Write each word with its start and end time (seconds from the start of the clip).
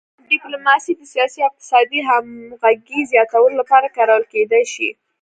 ډیپلوماسي 0.31 0.91
د 0.95 1.01
سیاسي 1.13 1.39
او 1.41 1.49
اقتصادي 1.51 1.99
همغږۍ 2.09 3.01
زیاتولو 3.11 3.59
لپاره 3.61 3.93
کارول 3.97 4.23
کیدی 4.33 4.63
شي 4.73 4.89